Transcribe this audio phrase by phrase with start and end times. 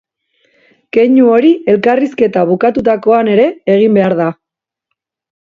[0.97, 4.31] Keinu hori elkarrizketa bukatutakoan ere egin behar da.